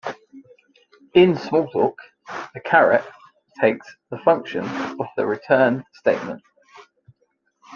In 1.13 1.35
Smalltalk, 1.35 1.93
the 2.55 2.59
caret 2.59 3.05
takes 3.59 3.85
the 4.09 4.17
function 4.25 4.65
of 4.99 5.05
the 5.15 5.27
return 5.27 5.85
statement. 5.93 6.41